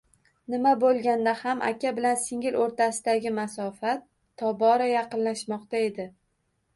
Nima 0.51 0.69
bo‘lganda 0.83 1.33
ham 1.41 1.59
aka 1.67 1.91
bilan 1.99 2.15
singil 2.21 2.57
o‘rtasidagi 2.61 3.33
masofa 3.41 3.93
tobora 4.43 4.89
yaqinlashmoqda 4.93 5.83
edi 5.89 6.07